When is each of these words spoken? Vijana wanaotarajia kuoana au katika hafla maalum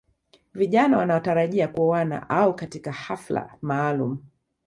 Vijana 0.53 0.97
wanaotarajia 0.97 1.67
kuoana 1.67 2.29
au 2.29 2.55
katika 2.55 2.91
hafla 2.91 3.53
maalum 3.61 4.19